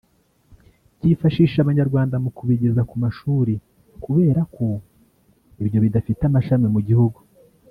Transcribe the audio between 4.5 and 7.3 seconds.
ko byo bidafite amashami mu gihugu